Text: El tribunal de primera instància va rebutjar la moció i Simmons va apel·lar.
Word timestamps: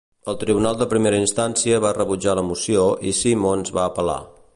El 0.31 0.37
tribunal 0.43 0.77
de 0.77 0.87
primera 0.93 1.19
instància 1.23 1.81
va 1.83 1.91
rebutjar 1.97 2.35
la 2.39 2.45
moció 2.47 2.87
i 3.11 3.15
Simmons 3.19 3.73
va 3.77 3.85
apel·lar. 3.91 4.17